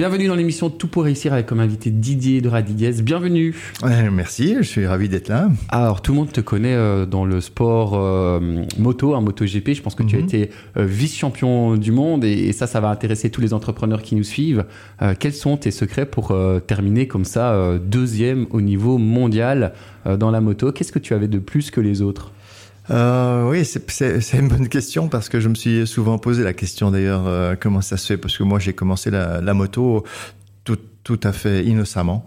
[0.00, 3.02] Bienvenue dans l'émission Tout pour réussir avec comme invité Didier de Radiguez.
[3.02, 3.54] Bienvenue.
[4.10, 5.50] merci, je suis ravi d'être là.
[5.68, 9.74] Alors tout le monde te connaît euh, dans le sport euh, moto, un moto GP.
[9.74, 10.24] Je pense que tu as mhm.
[10.24, 14.24] été euh, vice-champion du monde et, ça, ça va intéresser tous les entrepreneurs qui nous
[14.24, 14.64] suivent.
[15.18, 16.34] quels sont tes secrets pour
[16.66, 19.74] terminer comme ça deuxième au niveau mondial
[20.06, 20.72] dans la moto?
[20.72, 22.32] Qu'est-ce que tu avais de plus que les autres?
[22.90, 26.90] Euh, oui, c'est une bonne question parce que je me suis souvent posé la question
[26.90, 28.16] d'ailleurs euh, comment ça se fait?
[28.16, 30.04] Parce que moi j'ai commencé la, moto
[30.64, 32.24] tout, tout, à fait innocemment.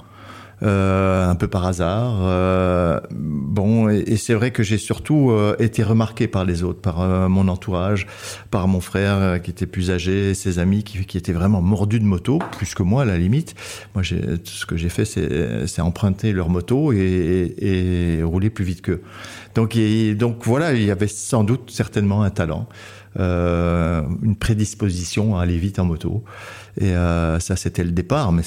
[0.61, 2.19] Euh, un peu par hasard.
[4.13, 7.27] Euh, et, c'est vrai que j'ai surtout euh, été remarqué par les autres, par euh,
[7.27, 8.07] mon entourage,
[8.51, 12.39] par mon frère qui était plus âgé, ses amis qui, étaient vraiment mordus de moto,
[12.57, 13.55] plus que moi à la limite.
[13.95, 19.01] Moi, ce que j'ai fait, c'est emprunter leur moto et, rouler plus vite qu'eux.
[19.55, 19.75] Donc,
[20.45, 22.67] voilà, il y avait sans doute certainement un talent.
[23.19, 26.23] Euh, une prédisposition à aller vite en moto.
[26.79, 28.41] Et euh, ça, c'était le départ, mais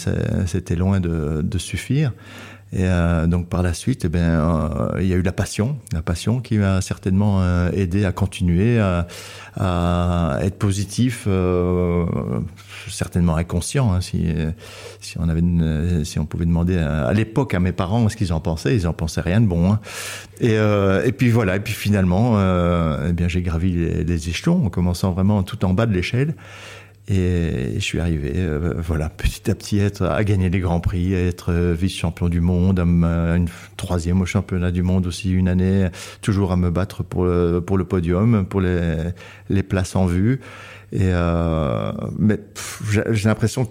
[0.46, 2.12] c'était loin de, suffire.
[2.76, 5.78] Et euh, donc par la suite, eh bien, euh, il y a eu la passion,
[5.94, 9.06] la passion qui m'a certainement euh, aidé à continuer, à,
[10.42, 11.26] être positif,
[12.90, 13.94] certainement inconscient.
[13.94, 14.26] Hein, si,
[16.18, 19.22] on pouvait demander à, l'époque à mes parents ce qu'ils en pensaient, ils en pensaient
[19.22, 19.72] rien de bon.
[19.72, 19.80] Hein.
[20.40, 22.38] Et, puis voilà, et puis finalement,
[23.08, 23.72] eh bien, j'ai gravi
[24.04, 26.34] les échelons en commençant vraiment tout en bas de l'échelle.
[27.08, 31.14] Et je suis arrivé, euh, voilà, petit à petit, être, à gagner des grands prix,
[31.14, 32.82] à être euh, vice-champion du monde, à
[33.36, 35.88] une troisième au championnat du monde aussi une année,
[36.20, 38.96] toujours à me battre pour le, pour le podium, pour les,
[39.48, 40.40] les places en vue.
[40.90, 42.40] Et euh, mais
[42.88, 43.70] j'ai l'impression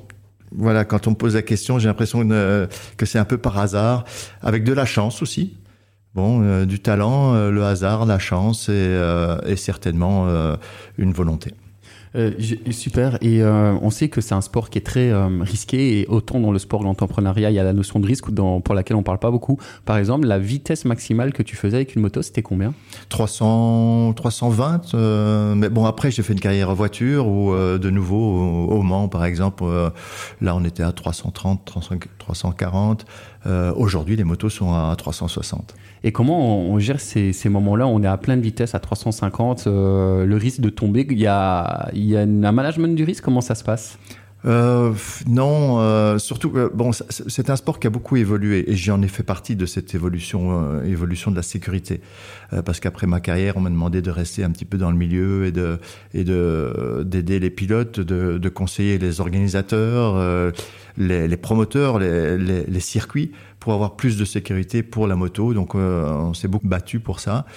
[0.53, 3.57] voilà, quand on me pose la question, j'ai l'impression que, que c'est un peu par
[3.57, 4.05] hasard,
[4.41, 5.57] avec de la chance aussi.
[6.13, 8.97] Bon, euh, du talent, le hasard, la chance et,
[9.45, 10.55] et certainement
[10.97, 11.51] une volonté.
[12.15, 12.31] Euh,
[12.71, 13.17] super.
[13.21, 15.99] Et euh, on sait que c'est un sport qui est très euh, risqué.
[15.99, 18.75] Et autant dans le sport de l'entrepreneuriat, il y a la notion de risque pour
[18.75, 19.59] laquelle on parle pas beaucoup.
[19.85, 22.73] Par exemple, la vitesse maximale que tu faisais avec une moto, c'était combien?
[23.09, 24.93] 300, 320.
[25.55, 29.07] mais bon, après, j'ai fait une carrière en voiture ou de nouveau au, au, Mans,
[29.07, 29.63] par exemple.
[30.41, 31.65] là, on était à 330,
[32.17, 33.05] 340.
[33.75, 35.75] Aujourd'hui, les motos sont à 360.
[36.03, 37.87] Et comment on, gère ces, moments-là?
[37.87, 41.05] On est à pleine vitesse, à 350, euh, le risque de tomber.
[41.09, 43.23] Il y a un management du risque?
[43.23, 43.97] Comment ça se passe?
[44.45, 44.93] Euh,
[45.27, 49.07] non, euh, surtout euh, bon, c'est un sport qui a beaucoup évolué et j'en ai
[49.07, 52.01] fait partie de cette évolution, euh, évolution de la sécurité.
[52.63, 55.45] Parce qu'après ma carrière, on m'a demandé de rester un petit peu dans le milieu
[55.45, 55.79] et de
[56.13, 60.53] et de d'aider les pilotes, de, de, conseiller les organisateurs,
[60.95, 63.31] les, les, promoteurs, les, les, les, circuits
[63.65, 65.55] pour avoir plus de sécurité pour la moto.
[65.55, 67.47] Donc on s'est beaucoup battu pour ça.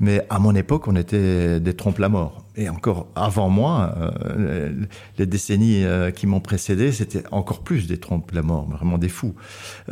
[0.00, 2.46] Mais à mon époque, on était des trompes la mort.
[2.56, 4.72] Et encore avant moi, euh,
[5.18, 9.10] les décennies euh, qui m'ont précédé, c'était encore plus des trompes la mort, vraiment des
[9.10, 9.34] fous.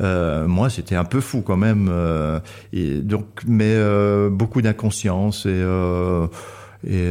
[0.00, 1.91] Euh, moi, c'était un peu fou quand même.
[1.91, 2.41] Euh,
[2.72, 5.62] donc, mais euh, beaucoup d'inconscience et
[6.84, 7.10] et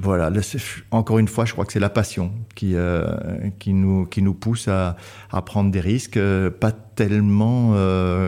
[0.00, 0.30] voilà.
[0.90, 2.74] encore une fois, je crois que c'est la passion qui
[3.58, 4.96] qui nous qui nous pousse à,
[5.30, 6.18] à prendre des risques,
[6.60, 7.74] pas tellement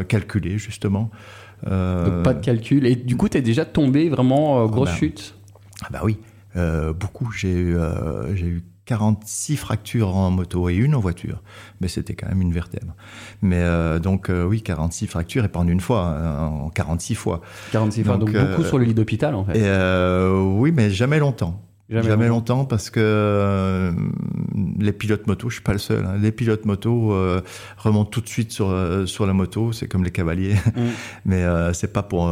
[0.09, 1.11] calculés justement.
[1.65, 2.87] Donc pas de calcul.
[2.87, 5.35] Et du coup, tu es déjà tombé vraiment euh, grosse ah ben, chute?
[5.83, 6.19] Ah bah oui,
[6.57, 7.31] euh, beaucoup.
[7.33, 11.43] J'ai eu, euh, j'ai eu 46 fractures en moto et une en voiture.
[11.81, 12.95] Mais c'était quand même une vertèbre.
[13.43, 13.65] Mais
[14.01, 17.41] donc oui, 46 fractures et pas en une fois, hein, en 46 fois.
[17.73, 19.59] 46 fois, donc, beaucoup sur le lit d'hôpital en fait.
[19.59, 21.63] Et, oui, mais jamais longtemps.
[21.91, 23.93] Jamais, longtemps parce que euh,
[24.79, 26.05] les pilotes moto, je suis pas le seul.
[26.05, 27.41] Hein, les pilotes moto euh,
[27.79, 30.83] remontent tout de suite sur euh, sur la moto, c'est comme les cavaliers, mm.
[31.25, 32.31] mais c'est pas pour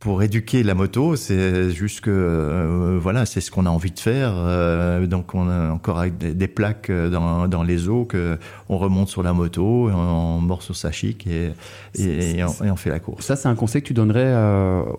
[0.00, 3.98] pour éduquer la moto, c'est juste que euh, voilà, c'est ce qu'on a envie de
[3.98, 4.32] faire.
[4.36, 8.38] Euh, donc on a encore des, plaques euh, dans, dans, les eaux que
[8.68, 11.50] on remonte sur la moto, on, mord sur sa chic et,
[11.98, 13.26] et, on, fait la course.
[13.26, 14.32] Ça, c'est un conseil que tu donnerais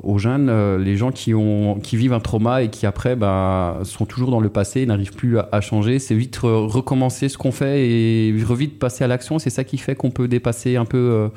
[0.04, 4.06] aux jeunes, les gens qui ont qui vivent un trauma et qui après bah, sont
[4.06, 6.00] toujours dans le passé, n'arrivent plus à, à changer.
[6.00, 9.40] C'est vite recommencer ce qu'on fait et vite passer à l'action.
[9.40, 11.30] C'est ça qui fait qu'on peut dépasser un peu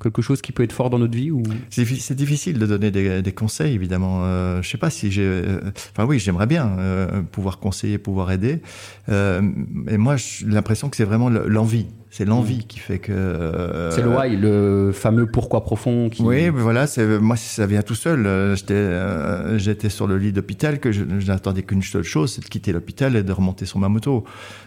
[0.00, 3.32] quelque chose qui peut être fort dans notre vie ou C'est difficile de donner des,
[3.32, 4.24] conseils, évidemment.
[4.24, 5.22] Euh, je sais pas si j'ai.
[5.22, 5.60] Euh,
[5.92, 8.60] enfin oui, j'aimerais bien euh, pouvoir conseiller, pouvoir aider.
[9.08, 9.42] Euh,
[9.88, 11.86] et moi, j'ai l'impression que c'est vraiment l'envie.
[12.10, 13.12] C'est l'envie qui fait que.
[13.12, 16.08] Euh, c'est le why, le fameux pourquoi profond.
[16.08, 16.22] Qui...
[16.22, 18.26] Oui, voilà, c'est moi ça vient tout seul.
[18.26, 22.40] Euh, j'étais, euh, j'étais sur le lit d'hôpital que je, n'attendais qu'une seule chose, c'est
[22.40, 24.24] de quitter l'hôpital et de remonter sur ma moto.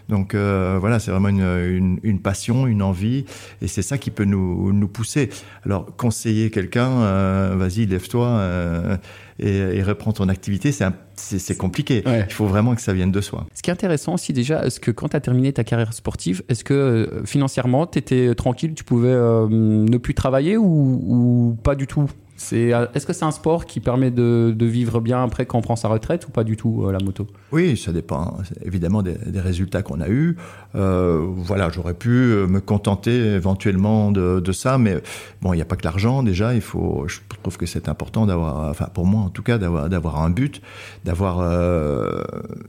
[0.07, 3.25] Donc voilà, c'est vraiment une, une, une, passion, une envie,
[3.61, 5.29] et c'est ça qui peut nous, nous pousser.
[5.65, 8.99] Alors conseiller quelqu'un, vas-y, lève-toi
[9.41, 10.71] et, reprendre ton activité,
[11.15, 12.03] c'est compliqué.
[12.05, 13.45] Il faut vraiment que ça vienne de soi.
[13.53, 16.43] Ce qui est intéressant aussi déjà, est-ce que quand tu as terminé ta carrière sportive,
[16.49, 21.75] est-ce que euh, financièrement, tu étais tranquille, tu pouvais euh, ne plus travailler ou pas
[21.75, 22.09] du tout?
[22.53, 25.75] Euh, est-ce que c'est un sport qui permet de, vivre bien après quand on prend
[25.75, 27.27] sa retraite ou pas du tout euh, la moto?
[27.51, 30.37] Oui, ça dépend évidemment des, résultats qu'on a eus.
[30.75, 35.01] Euh, voilà, j'aurais pu me contenter éventuellement de, ça, mais
[35.41, 36.53] bon, il n'y a pas que l'argent déjà.
[36.53, 39.89] Il faut, je trouve que c'est important d'avoir, enfin pour moi en tout cas, d'avoir
[39.89, 40.61] d'avoir un but,
[41.05, 41.37] d'avoir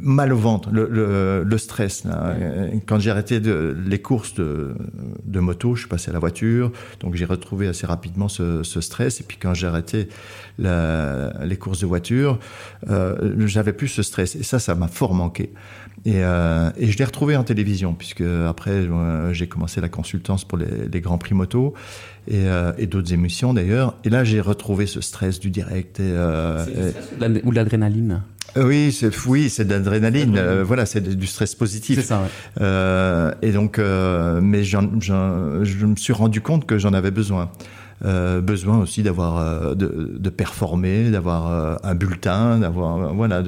[0.00, 2.04] mal au ventre, le, stress.
[2.86, 4.74] Quand j'ai arrêté de, les courses de,
[5.40, 9.20] moto, je suis passé à la voiture, donc j'ai retrouvé assez rapidement ce, ce stress.
[9.20, 10.08] Et puis quand j'ai arrêté
[10.58, 12.38] les courses de voiture,
[12.90, 14.36] euh, j'avais plus ce stress.
[14.36, 15.50] Et ça, ça m'a fort manqué.
[16.04, 20.58] Et, euh, je l'ai retrouvé en télévision, puisque après, euh, j'ai commencé la consultance pour
[20.58, 21.74] les, Grands Prix moto
[22.28, 22.44] et,
[22.78, 23.96] et d'autres émissions d'ailleurs.
[24.04, 26.00] Et là, j'ai retrouvé ce stress du direct.
[26.00, 26.12] Et,
[27.44, 28.22] ou l'adrénaline?
[28.54, 30.62] Oui, c'est oui, c'est de l'adrénaline.
[30.62, 31.96] voilà, c'est du stress positif.
[31.96, 32.22] C'est ça.
[32.22, 33.48] Ouais.
[33.48, 37.50] et donc, mais je me suis rendu compte que j'en avais besoin.
[38.04, 43.44] Euh, besoin aussi d'avoir euh, de, de, performer, d'avoir euh, un bulletin, d'avoir voilà,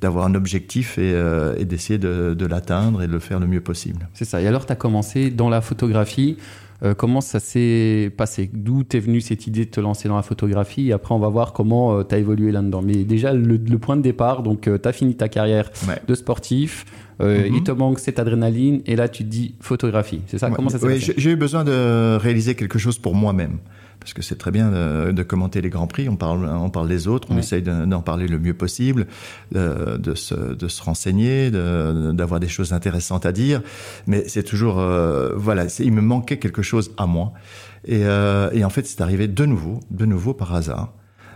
[0.00, 1.14] d'avoir un objectif et,
[1.58, 4.08] et d'essayer de, de l'atteindre et de le faire le mieux possible.
[4.14, 4.40] C'est ça.
[4.40, 6.36] Et alors, tu as commencé dans la photographie.
[6.96, 8.50] comment ça s'est passé?
[8.52, 10.88] D'où t'es venue cette idée de te lancer dans la photographie?
[10.88, 12.82] Et après, on va voir comment tu as évolué là-dedans.
[12.82, 15.70] Mais déjà, le, point de départ, donc tu as fini ta carrière
[16.06, 16.86] de sportif.
[17.20, 17.64] Euh, il mhm.
[17.64, 20.20] te manque cette adrénaline et là tu te dis photographie.
[20.26, 20.50] C'est ça?
[20.50, 23.58] Comment ça s'est oui, J'ai eu besoin de réaliser quelque chose pour moi-même.
[23.98, 27.08] Parce que c'est très bien de, commenter les grands prix, on parle, on parle des
[27.08, 29.08] autres, on essaye d'en parler le mieux possible,
[29.50, 33.62] de, se, de se, renseigner, d'avoir des choses intéressantes à dire.
[34.06, 37.32] Mais c'est toujours, euh, voilà, il me manquait quelque chose à moi.
[37.84, 40.92] Et, euh, et en fait, c'est arrivé de nouveau, de nouveau par hasard.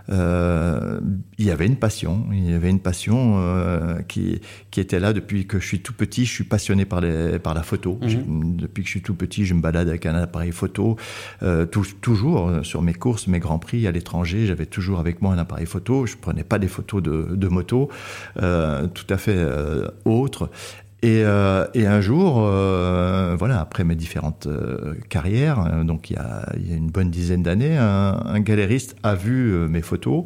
[0.09, 0.99] Euh,
[1.37, 5.13] il y avait une passion, il y avait une passion euh, qui, qui était là
[5.13, 6.25] depuis que je suis tout petit.
[6.25, 7.99] Je suis passionné par, les, par la photo.
[8.01, 8.57] Mhm.
[8.57, 10.97] Depuis que je suis tout petit, je me balade avec un appareil photo.
[11.43, 15.37] Euh, toujours sur mes courses, mes grands prix à l'étranger, j'avais toujours avec moi un
[15.37, 16.05] appareil photo.
[16.05, 17.89] Je prenais pas des photos de, de moto,
[18.35, 19.45] tout à fait
[20.05, 20.49] autres.
[21.03, 26.19] Et, euh, et, un jour, euh, voilà, après mes différentes euh, carrières, donc il y,
[26.19, 30.25] a, il y, a, une bonne dizaine d'années, un, un, galériste a vu mes photos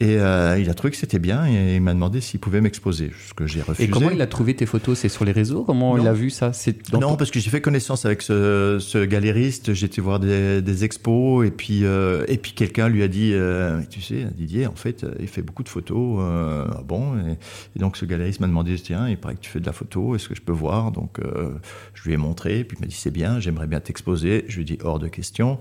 [0.00, 3.10] et euh, il a trouvé que c'était bien et il m'a demandé s'il pouvait m'exposer,
[3.28, 3.88] ce que j'ai refusé.
[3.88, 4.96] Et comment il a trouvé tes photos?
[4.96, 5.64] C'est sur les réseaux?
[5.64, 6.52] Comment il a vu ça?
[6.92, 11.44] Non, parce que j'ai fait connaissance avec ce, ce galériste, j'étais voir des, des, expos
[11.44, 15.04] et puis, euh, et puis quelqu'un lui a dit, euh, tu sais, Didier, en fait,
[15.18, 16.20] il fait beaucoup de photos.
[16.20, 17.18] Euh, ah bon?
[17.18, 20.14] Et, donc ce galériste m'a demandé, tiens, il paraît que tu fais de la photo,
[20.14, 20.92] est-ce que je peux voir?
[20.92, 21.50] Donc euh,
[21.94, 24.44] je lui ai montré, puis il m'a dit, c'est bien, j'aimerais bien t'exposer.
[24.46, 25.58] Je lui ai dit, hors de question.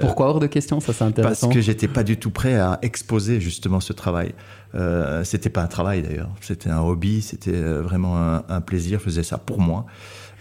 [0.00, 0.78] Pourquoi hors de question?
[0.78, 1.48] Ça, c'est intéressant.
[1.48, 4.34] Parce que j'étais pas du tout prêt à exposer justement ce travail.
[4.74, 9.00] Euh, c'était pas un travail d'ailleurs, c'était un hobby, c'était euh, vraiment un, plaisir.
[9.00, 9.86] Je faisais ça pour moi.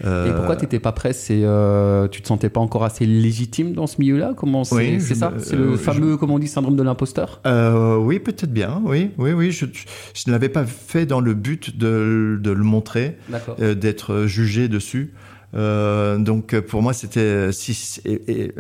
[0.05, 1.11] Euh, Et pourquoi tu n'étais pas prêt?
[1.13, 4.33] C'est euh, tu te sentais pas encore assez légitime dans ce milieu-là?
[4.37, 5.33] Comment c'est ça?
[5.39, 7.41] C'est le fameux, comment on dit, syndrome de l'imposteur?
[7.45, 8.81] Oui, peut-être bien.
[8.85, 9.51] Oui, oui, oui.
[9.51, 13.17] Je, je ne l'avais pas fait dans le but de, de le montrer,
[13.57, 15.13] d'être jugé dessus.
[15.55, 18.51] Euh, donc pour moi c'était si et,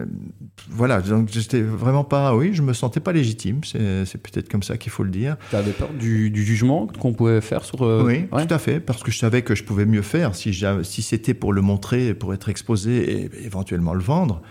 [0.69, 1.01] voilà.
[1.01, 3.61] Donc j'étais vraiment pas oui je me sentais pas légitime.
[3.63, 5.37] C'est peut-être comme ça qu'il faut le dire.
[5.49, 8.79] Tu avais peur du, du jugement qu'on pouvait faire sur euh, oui tout à fait.
[8.79, 10.53] Parce que je savais que je pouvais mieux faire si
[10.83, 14.41] si c'était pour le montrer pour être exposé et éventuellement le vendre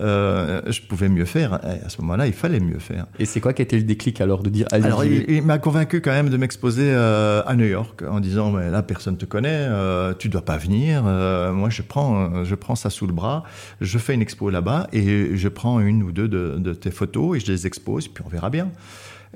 [0.00, 1.54] euh, je pouvais mieux faire.
[1.54, 3.06] à ce moment-là, il fallait mieux faire.
[3.18, 6.00] Et c'est quoi qui a été le déclic alors de dire Alors, il, m'a convaincu
[6.00, 9.66] quand même de m'exposer euh, à New York en disant mais là personne te connaît,
[9.68, 11.04] euh, tu dois pas venir.
[11.06, 13.44] Euh, moi, je prends, je prends ça sous le bras,
[13.80, 17.36] je fais une expo là-bas et je prends une ou deux de, de tes photos
[17.36, 18.70] et je les expose, puis on verra bien.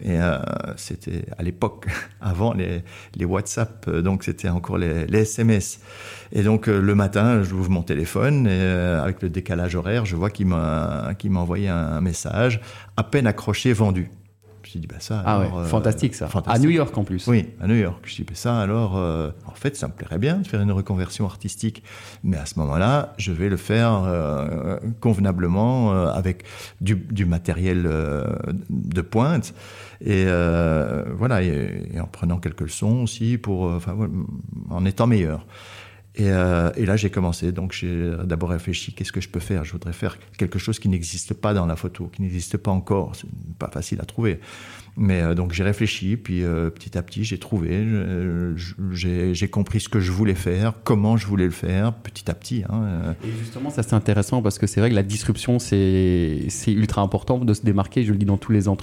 [0.00, 0.38] Et euh,
[0.76, 1.86] c'était à l'époque,
[2.20, 2.82] avant les,
[3.14, 5.80] les, WhatsApp, euh, donc c'était encore les, SMS.
[6.32, 10.16] Et donc euh, le matin, je ouvre mon téléphone et avec le décalage horaire, je
[10.16, 12.60] vois qu'il m'a envoyé un message
[12.96, 14.10] à peine accroché, vendu.
[14.72, 15.22] Je dit, bah ça.
[15.26, 16.28] Ah ouais, fantastique ça.
[16.46, 17.26] À New York en plus.
[17.26, 18.02] Oui, à New York.
[18.04, 21.26] Je dis, bah ça alors, en fait, ça me plairait bien de faire une reconversion
[21.26, 21.82] artistique.
[22.24, 24.02] Mais à ce moment-là, je vais le faire
[25.00, 26.44] convenablement avec
[26.80, 27.82] du, du matériel
[28.70, 29.54] de pointe.
[30.04, 33.96] Et euh, voilà, et, en prenant quelques leçons aussi pour, euh, enfin,
[34.70, 35.46] en étant meilleur.
[36.14, 37.52] Et, euh, et là, j'ai commencé.
[37.52, 39.64] Donc, j'ai d'abord réfléchi qu'est-ce que je peux faire?
[39.64, 43.16] Je voudrais faire quelque chose qui n'existe pas dans la photo, qui n'existe pas encore.
[43.16, 43.28] C'est
[43.58, 44.38] pas facile à trouver.
[44.96, 47.86] Mais euh, donc j'ai réfléchi, puis euh, petit à petit j'ai trouvé,
[48.92, 52.62] j'ai compris ce que je voulais faire, comment je voulais le faire, petit à petit.
[52.68, 53.12] Hein, euh.
[53.24, 57.38] Et justement, ça c'est intéressant parce que c'est vrai que la disruption c'est ultra important
[57.38, 58.04] de se démarquer.
[58.04, 58.74] Je le dis dans tous les à,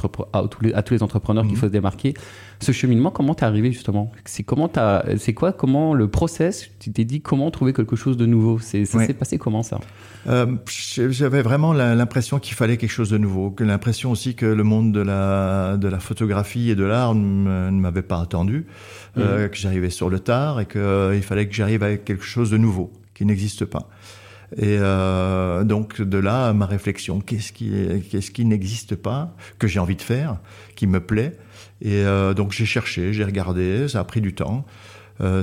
[0.49, 1.59] tous les, à tous les entrepreneurs qu'il mhm.
[1.59, 2.15] faut se démarquer.
[2.61, 4.11] Ce cheminement, comment t'es arrivé justement?
[4.25, 4.69] C'est comment
[5.17, 8.59] c'est quoi Comment le process Tu t'es dit comment trouver quelque chose de nouveau?
[8.59, 9.79] C'est ça s'est passé comment ça?
[10.27, 14.91] J'avais vraiment l'impression qu'il fallait quelque chose de nouveau, que l'impression aussi que le monde
[14.91, 18.65] de la de la photographie et de l'art ne m'avait pas attendu,
[19.17, 19.49] euh, mhm.
[19.49, 22.57] que j'arrivais sur le tard et qu'il euh, fallait que j'arrive avec quelque chose de
[22.57, 23.89] nouveau qui n'existe pas.
[24.57, 27.71] Et euh, donc de là ma réflexion, qu'est-ce qui,
[28.09, 30.39] qu'est-ce qui n'existe pas, que j'ai envie de faire,
[30.75, 31.37] qui me plaît.
[31.81, 32.03] Et
[32.35, 34.65] donc j'ai cherché, j'ai regardé, ça a pris du temps.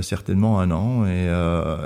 [0.01, 1.05] certainement un an.
[1.07, 1.27] Et,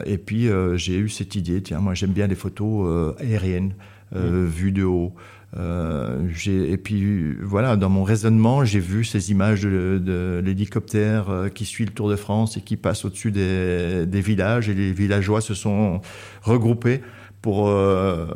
[0.06, 3.74] et puis j'ai eu cette idée, tiens, moi j'aime bien les photos aériennes,
[4.14, 5.14] vues de haut.
[5.58, 11.50] Euh, et puis voilà, dans mon raisonnement, j'ai vu ces images de, de l'hélicoptère euh,
[11.50, 14.94] qui suit le Tour de France et qui passe au-dessus des, des villages et les
[14.94, 16.02] villageois se sont
[16.42, 17.02] regroupés
[17.42, 18.28] pour euh,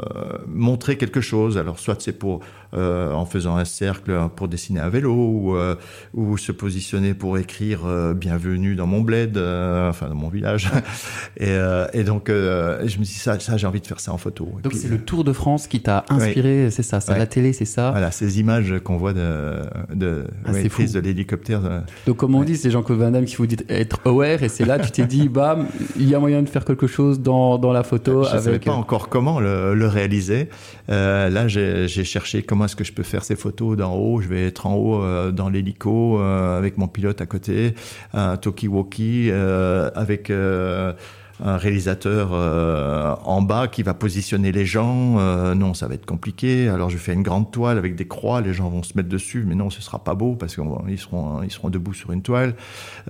[0.48, 1.58] montrer quelque chose.
[1.58, 2.42] Alors soit c'est pour
[2.76, 5.76] euh, en faisant un cercle pour dessiner un vélo ou, euh,
[6.14, 7.80] ou se positionner pour écrire
[8.16, 10.72] bienvenue dans mon bled, enfin dans mon village.
[11.38, 11.58] et,
[11.94, 14.50] et, donc je me dis ça, ça j'ai envie de faire ça en photo.
[14.64, 17.66] Donc c'est le Tour de France qui t'a inspiré, c'est ça, c'est la télé, c'est
[17.66, 17.92] ça.
[17.92, 19.62] Voilà, ces images qu'on voit de,
[19.94, 21.84] de ah, prise de l'hélicoptère.
[22.08, 24.66] Donc comme on dit, c'est Jean-Claude Van Damme qui vous dit être aware et c'est
[24.66, 25.68] là tu t'es dit bam,
[25.98, 28.24] il y a moyen de faire quelque chose dans, dans la photo.
[28.24, 28.44] Je avec...
[28.44, 30.50] savais pas encore comment le, réaliser.
[30.90, 34.22] Euh, là, j'ai cherché comment est-ce que je peux faire ces photos d'en haut.
[34.22, 37.76] Je vais être en haut euh, dans l'hélico euh, avec mon pilote à côté,
[38.14, 40.32] un talkie-walkie avec
[41.44, 45.20] un réalisateur euh, en bas qui va positionner les gens.
[45.20, 46.70] Euh, non, ça va être compliqué.
[46.70, 49.44] Alors je fais une grande toile avec des croix, les gens vont se mettre dessus,
[49.48, 52.56] mais non, ce sera pas beau parce qu'ils seront ils seront debout sur une toile.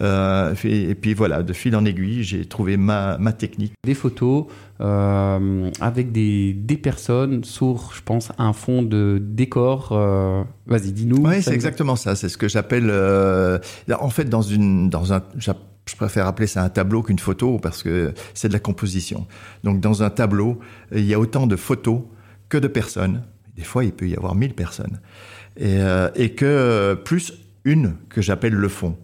[0.02, 3.74] Euh, et, puis voilà, de fil en aiguille, j'ai trouvé ma, ma technique.
[3.84, 4.46] Des photos
[4.80, 9.90] avec des, des personnes sur, je pense, un fond de décor.
[10.68, 11.26] Vas-y, dis-nous.
[11.26, 12.16] Oui, c'est exactement ça.
[12.16, 12.92] C'est ce que j'appelle.
[12.92, 15.22] en fait, dans une dans un
[15.86, 19.28] je préfère appeler ça un tableau qu'une photo parce que c'est de la composition.
[19.64, 20.60] Donc dans un tableau,
[20.92, 22.02] il y a autant de photos
[22.50, 23.24] que de personnes.
[23.56, 25.00] Des fois, il peut y avoir 1000 personnes.
[25.58, 28.98] Et, euh, et que plus une que j'appelle le fond.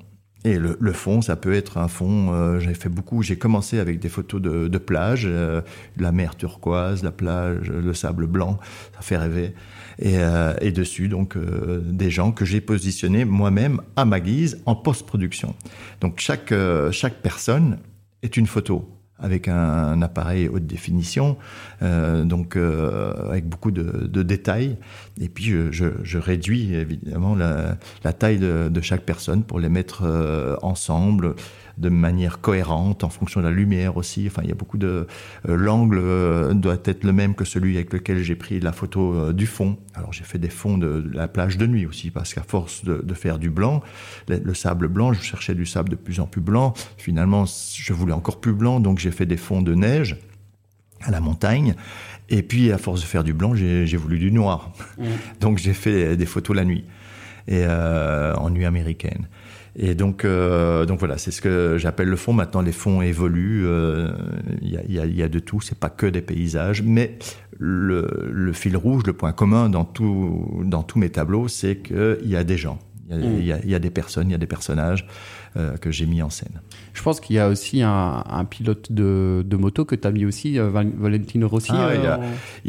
[0.43, 2.33] Et le, le, fond, ça peut être un fond.
[2.33, 3.21] Euh, j'ai fait beaucoup.
[3.21, 5.61] J'ai commencé avec des photos de, de plage, euh,
[5.97, 8.59] la mer turquoise, la plage, le sable blanc.
[8.95, 9.53] Ça fait rêver.
[9.99, 14.61] Et, euh, et dessus, donc, euh, des gens que j'ai positionnés moi-même à ma guise
[14.65, 15.53] en post-production.
[15.99, 16.53] Donc, chaque
[16.91, 17.77] chaque personne
[18.23, 21.37] est une photo avec un, appareil haute définition,
[21.81, 24.77] euh, donc euh, avec beaucoup de, détails.
[25.19, 30.55] Et puis je, réduis évidemment la, taille de, de, chaque personne pour les mettre euh,
[30.61, 31.35] ensemble
[31.77, 34.25] de manière cohérente en fonction de la lumière aussi.
[34.27, 35.07] Enfin, il y a beaucoup de
[35.47, 39.13] euh, l'angle euh, doit être le même que celui avec lequel j'ai pris la photo
[39.13, 39.77] euh, du fond.
[39.95, 43.01] Alors j'ai fait des fonds de, la plage de nuit aussi parce qu'à force de,
[43.01, 43.81] de, faire du blanc,
[44.27, 46.73] le, sable blanc, je cherchais du sable de plus en plus blanc.
[46.97, 50.17] Finalement, je voulais encore plus blanc, donc j'ai fait des fonds de neige
[51.01, 51.75] à la montagne.
[52.29, 54.71] Et puis, à force de faire du blanc, j'ai voulu du noir.
[54.97, 55.03] Mmh.
[55.41, 56.85] Donc, j'ai fait des photos la nuit,
[57.47, 59.27] et euh, en nuit américaine.
[59.75, 62.33] Et donc, euh, donc voilà, c'est ce que j'appelle le fond.
[62.33, 63.65] Maintenant, les fonds évoluent.
[63.65, 64.11] Euh,
[64.61, 65.61] il y, a, y, a, y, a, de tout.
[65.61, 67.17] C'est pas que des paysages, mais
[67.57, 72.19] le, le, fil rouge, le point commun dans tout, dans tous mes tableaux, c'est qu'il
[72.29, 72.79] y a des gens.
[73.09, 73.65] Il y, mmh.
[73.65, 75.05] y, y, a des personnes, il y a des personnages
[75.81, 76.61] que j'ai mis en scène.
[76.93, 80.11] Je pense qu'il y a aussi un, un pilote de, de, moto que tu as
[80.11, 81.71] mis aussi, euh, Valentino Rossi.
[81.73, 82.03] Ah, il,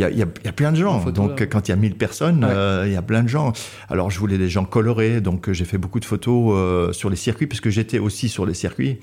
[0.00, 1.04] y a, y a, y, a, plein de gens.
[1.10, 1.46] Donc, là.
[1.46, 2.50] quand il y a 1000 personnes, ouais.
[2.50, 3.52] euh, il y a plein de gens.
[3.88, 7.16] Alors, je voulais des gens colorés, donc j'ai fait beaucoup de photos euh, sur les
[7.16, 8.98] circuits, puisque j'étais aussi sur les circuits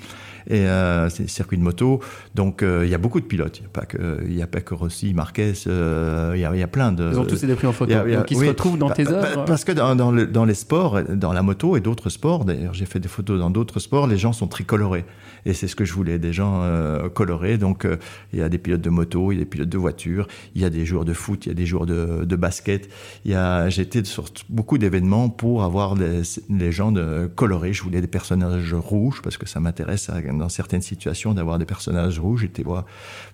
[0.49, 1.99] et euh, c'est circuit de moto.
[2.35, 3.59] Donc euh, il y a beaucoup de pilotes.
[3.59, 5.53] Il n'y a pas que il y a pas que Rossi, Marquez.
[5.67, 7.09] Euh, il y, a, il y a plein de.
[7.11, 7.93] Ils ont tous été pris en photo.
[7.93, 9.45] A, Donc ils oui, se retrouvent dans tes œuvres.
[9.45, 12.73] Parce que dans, dans, le, dans, les sports, dans la moto et d'autres sports, d'ailleurs
[12.73, 15.05] j'ai fait des photos dans d'autres sports, les gens sont très colorés.
[15.45, 17.59] Et c'est ce que je voulais, des gens euh, colorés.
[17.59, 17.87] Donc
[18.33, 20.61] il y a des pilotes de moto, il y a des pilotes de voiture, il
[20.61, 22.89] y a des joueurs de foot, il y a des joueurs de, de basket.
[23.25, 27.73] Il y a j'étais sur beaucoup d'événements pour avoir les, les gens de colorés.
[27.73, 32.19] Je voulais des personnages rouges parce que ça m'intéresse dans certaines situations d'avoir des personnages
[32.19, 32.41] rouges.
[32.41, 32.85] J'étais voir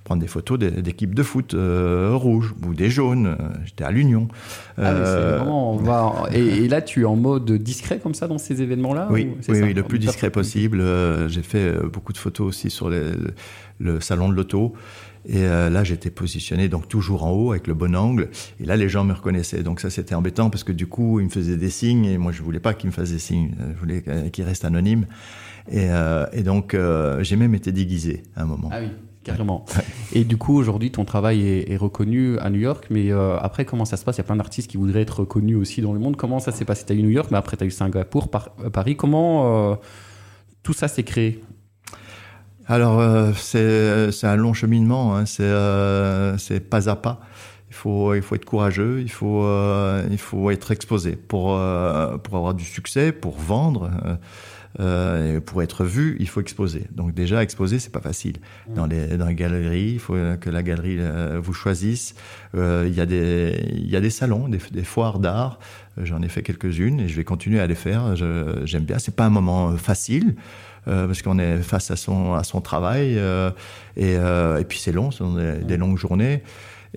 [0.03, 3.37] prendre des photos d'équipes de foot euh, rouges ou des jaunes.
[3.65, 4.27] J'étais à l'Union.
[4.77, 6.25] Ah, euh, va...
[6.31, 9.73] et, et, là, tu es en mode discret comme ça dans ces événements-là Oui, oui,
[9.73, 10.83] le plus discret possible.
[11.27, 14.73] J'ai fait beaucoup de photos aussi sur le salon de l'auto.
[15.27, 18.29] Et là, j'étais positionné donc toujours en haut avec le bon angle.
[18.59, 19.63] Et là, les gens me reconnaissaient.
[19.63, 22.31] Donc ça, c'était embêtant parce que du coup, ils me faisaient des signes et moi,
[22.31, 23.55] je voulais pas qu'ils me fassent des signes.
[23.73, 25.07] Je voulais qu'ils restent anonymes.
[25.71, 25.87] Et,
[26.33, 26.77] et donc,
[27.21, 28.69] j'ai même été déguisé à un moment.
[28.71, 28.89] Ah oui.
[29.25, 29.65] Carrément.
[30.13, 33.83] Et du coup, aujourd'hui, ton travail est, reconnu à New York, mais euh, après, comment
[33.83, 34.17] ça se passe?
[34.17, 36.15] Il y a plein d'artistes qui voudraient être reconnus aussi dans le monde.
[36.15, 36.85] Comment ça s'est passé?
[36.85, 38.29] Tu as eu New York, mais après, tu as eu Singapour,
[38.63, 38.95] euh, Paris.
[38.95, 39.75] Comment euh,
[40.65, 41.41] tout ça s'est créé
[42.67, 43.01] Alors,
[43.37, 45.25] c'est un long cheminement, hein.
[45.27, 47.21] c'est pas à pas.
[47.69, 49.47] Il faut, il faut être courageux, il faut,
[50.09, 51.59] il faut être exposé pour,
[52.23, 53.91] pour avoir du succès, pour vendre.
[54.79, 56.85] Euh, pour être vu, il faut exposer.
[56.91, 58.37] Donc déjà, exposer, c'est pas facile.
[58.67, 62.15] Dans les, dans les galeries, il faut que la galerie euh, vous choisisse.
[62.55, 65.59] Euh, il y a des, y a des salons, des, des foires d'art.
[66.01, 68.15] J'en ai fait quelques-unes et je vais continuer à les faire.
[68.15, 68.99] J'aime bien.
[68.99, 70.35] C'est pas un moment facile.
[70.87, 73.49] Euh, parce qu'on est face à son à son travail euh,
[73.97, 76.43] et, euh, et puis c'est long, ce sont des, des longues journées.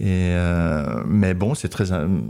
[0.00, 1.86] Et euh, mais bon, c'est très,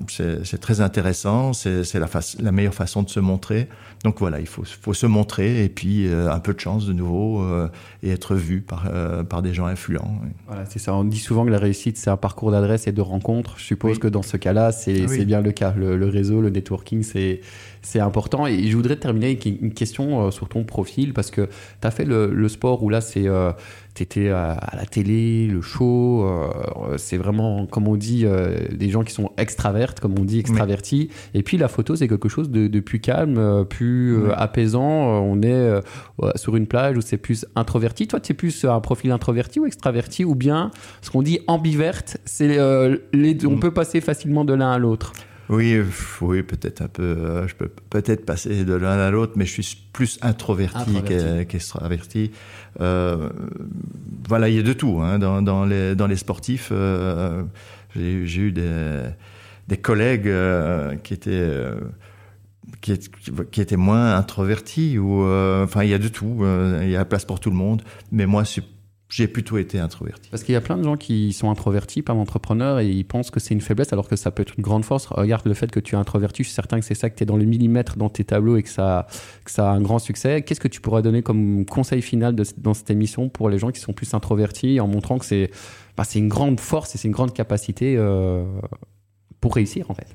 [0.08, 1.52] c'est très intéressant.
[1.52, 2.08] C'est la,
[2.40, 3.68] la meilleure façon de se montrer.
[4.04, 6.94] Donc voilà, il faut, faut se montrer et puis euh, un peu de chance de
[6.94, 7.68] nouveau euh,
[8.02, 8.90] et être vu par,
[9.28, 10.18] par des gens influents.
[10.46, 10.94] Voilà, c'est ça.
[10.94, 13.56] On dit souvent que la réussite, c'est un parcours d'adresse et de rencontres.
[13.58, 15.26] Je suppose que dans ce cas-là, c'est oui.
[15.26, 15.75] bien le cas.
[15.76, 17.40] Le, le réseau, le networking, c'est
[17.82, 18.47] c'est important.
[18.47, 21.49] Et je voudrais terminer avec une question euh, sur ton profil parce que
[21.80, 23.52] tu as fait le, le, sport où là, c'est euh,
[23.94, 26.25] tu étais à, à, la télé, le show.
[26.25, 30.38] Euh, c'est vraiment, comme on dit, euh, des gens qui sont extravertes, comme on dit,
[30.38, 31.08] extravertis.
[31.11, 31.30] Oui.
[31.35, 34.30] Et puis la photo, c'est quelque chose de, de, plus calme, plus oui.
[34.35, 35.23] apaisant.
[35.23, 35.80] On est
[36.37, 38.06] sur une plage où c'est plus introverti.
[38.06, 40.70] Toi, tu es plus un profil introverti ou extraverti ou bien
[41.02, 42.18] ce qu'on dit ambiverte.
[42.25, 42.49] C'est
[43.12, 45.12] les, on peut passer facilement de l'un à l'autre?
[45.48, 45.80] Oui,
[46.20, 47.02] oui, peut-être un peu.
[47.02, 51.46] Euh, je peux peut-être passer de l'un à l'autre, mais je suis plus introverti, introverti.
[51.46, 52.30] qu'extraverti.
[52.80, 53.30] Euh,
[54.28, 56.68] voilà, il y a de tout hein, dans, dans, les, dans les sportifs.
[56.70, 57.42] Euh,
[57.94, 59.04] J'ai eu des,
[59.68, 61.50] des collègues euh, qui étaient
[62.82, 63.10] qui, est,
[63.50, 66.44] qui étaient moins introvertis ou euh, enfin il y a de tout.
[66.82, 68.62] Il y a la place pour tout le monde, mais moi je suis
[69.08, 70.28] j'ai plutôt été introverti.
[70.30, 73.30] Parce qu'il y a plein de gens qui sont introvertis, pas entrepreneurs, et ils pensent
[73.30, 75.06] que c'est une faiblesse, alors que ça peut être une grande force.
[75.06, 77.22] Regarde le fait que tu es introverti, je suis certain que c'est ça, que tu
[77.22, 79.06] es dans le millimètre dans tes tableaux et que ça,
[79.44, 80.42] que ça a un grand succès.
[80.42, 83.70] Qu'est-ce que tu pourrais donner comme conseil final de, dans cette émission pour les gens
[83.70, 85.50] qui sont plus introvertis, en montrant que c'est
[85.96, 88.44] bah, une grande force et c'est une grande capacité euh,
[89.40, 90.09] pour réussir, en fait?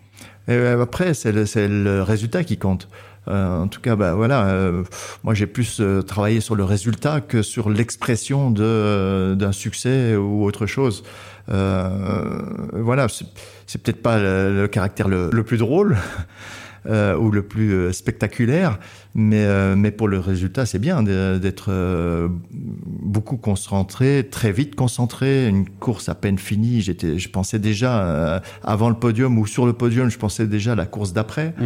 [0.47, 1.45] Et Après, c'est le,
[1.83, 2.89] le résultat qui compte.
[3.27, 4.83] Euh, en tout cas, bah, voilà, euh,
[5.23, 10.65] moi j'ai plus euh, travaillé sur le résultat que sur l'expression d'un succès ou autre
[10.65, 11.03] chose.
[11.47, 13.07] Voilà,
[13.67, 15.97] c'est peut-être pas le, le caractère le, plus drôle.
[16.85, 18.77] Euh, ou le plus spectaculaire,
[19.15, 25.47] mais, euh, mais pour le résultat, c'est bien d'être euh, beaucoup concentré, très vite concentré.
[25.47, 29.67] Une course à peine finie, j'étais, je pensais déjà euh, avant le podium ou sur
[29.67, 31.53] le podium, je pensais déjà à la course d'après.
[31.59, 31.63] Mmh.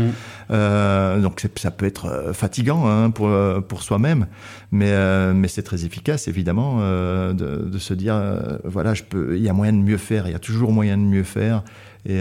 [0.52, 3.32] Euh, donc ça peut être fatigant hein, pour
[3.68, 4.28] pour soi-même,
[4.72, 4.94] mais
[5.34, 8.22] mais c'est très efficace évidemment de, de, se dire
[8.64, 10.98] voilà, je peux, il y a moyen de mieux faire, il y a toujours moyen
[10.98, 11.64] de mieux faire.
[12.08, 12.20] Et,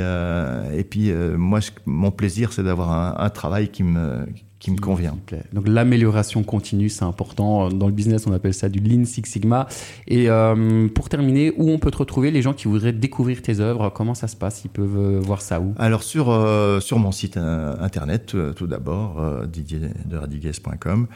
[0.76, 4.26] et puis moi, mon plaisir, c'est d'avoir un, un travail qui me
[4.58, 5.14] qui me convient.
[5.52, 7.68] Donc l'amélioration continue, c'est important.
[7.68, 9.68] Dans le business, on appelle ça du Lean Six Sigma.
[10.08, 13.60] Et euh, pour terminer, où on peut te retrouver les gens qui voudraient découvrir tes
[13.60, 13.90] œuvres?
[13.90, 14.64] Comment ça se passe?
[14.64, 15.74] Ils peuvent euh, voir ça où?
[15.78, 21.06] Alors sur euh, sur mon site euh, internet tout, d'abord, euh, didierderadiguez.com.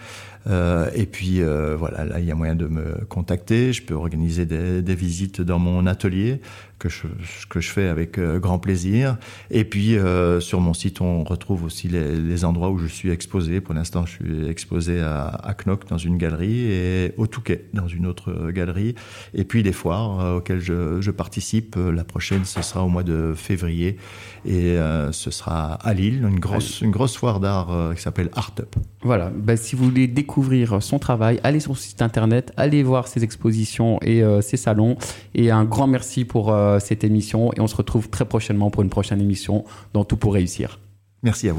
[0.46, 3.72] Euh, et puis euh, voilà, là il y a moyen de me contacter.
[3.72, 6.40] Je peux organiser des, des visites dans mon atelier
[6.80, 7.06] que je,
[7.48, 9.18] que je fais avec euh, grand plaisir.
[9.50, 13.10] Et puis euh, sur mon site, on retrouve aussi les, les endroits où je suis
[13.10, 13.60] exposé.
[13.60, 17.86] Pour l'instant, je suis exposé à, à Knock dans une galerie et au Touquet dans
[17.86, 18.94] une autre galerie.
[19.34, 21.76] Et puis les foires euh, auxquelles je, je, participe.
[21.76, 23.98] La prochaine, ce sera au mois de février
[24.44, 28.30] et euh, ce sera à Lille, une grosse, une grosse foire d'art euh, qui s'appelle
[28.34, 28.74] Art Up.
[29.02, 33.08] Voilà, ben, si vous voulez découvrir son travail, allez sur son site internet, allez voir
[33.08, 34.96] ses expositions et euh, ses salons.
[35.34, 38.90] Et un grand merci pour cette émission et on se retrouve très prochainement pour une
[38.90, 40.78] prochaine émission dans Tout pour réussir.
[41.22, 41.58] Merci à vous.